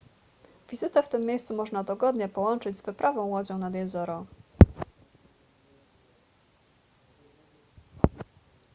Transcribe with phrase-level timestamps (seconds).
[0.69, 4.25] wizytę w tym miejscu można dogodnie połączyć z wyprawą łodzią nad jezioro